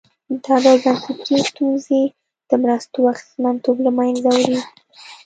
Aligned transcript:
دا 0.45 0.55
ډول 0.63 0.77
بنسټي 0.83 1.37
ستونزې 1.49 2.01
د 2.49 2.51
مرستو 2.63 2.99
اغېزمنتوب 3.13 3.75
له 3.85 3.91
منځه 3.97 4.29
وړي. 4.37 4.59